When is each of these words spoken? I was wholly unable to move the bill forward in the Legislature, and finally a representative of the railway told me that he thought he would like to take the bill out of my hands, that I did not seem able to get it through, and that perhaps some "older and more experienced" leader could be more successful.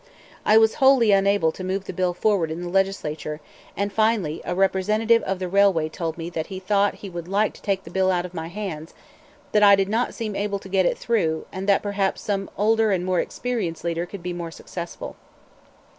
I 0.47 0.57
was 0.57 0.73
wholly 0.81 1.11
unable 1.11 1.51
to 1.51 1.63
move 1.63 1.85
the 1.85 1.93
bill 1.93 2.15
forward 2.15 2.49
in 2.49 2.63
the 2.63 2.69
Legislature, 2.69 3.39
and 3.77 3.93
finally 3.93 4.41
a 4.43 4.55
representative 4.55 5.21
of 5.21 5.37
the 5.37 5.47
railway 5.47 5.89
told 5.89 6.17
me 6.17 6.27
that 6.31 6.47
he 6.47 6.59
thought 6.59 6.95
he 7.05 7.09
would 7.11 7.27
like 7.27 7.53
to 7.53 7.61
take 7.61 7.83
the 7.83 7.91
bill 7.91 8.09
out 8.09 8.25
of 8.25 8.33
my 8.33 8.47
hands, 8.47 8.95
that 9.51 9.61
I 9.61 9.75
did 9.75 9.89
not 9.89 10.15
seem 10.15 10.35
able 10.35 10.57
to 10.57 10.69
get 10.69 10.87
it 10.87 10.97
through, 10.97 11.45
and 11.51 11.69
that 11.69 11.83
perhaps 11.83 12.21
some 12.23 12.49
"older 12.57 12.89
and 12.89 13.05
more 13.05 13.19
experienced" 13.19 13.83
leader 13.83 14.07
could 14.07 14.23
be 14.23 14.33
more 14.33 14.49
successful. 14.49 15.17